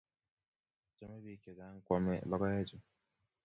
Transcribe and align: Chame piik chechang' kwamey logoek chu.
Chame 0.97 1.17
piik 1.23 1.39
chechang' 1.43 1.83
kwamey 1.85 2.19
logoek 2.29 2.65
chu. 2.69 2.77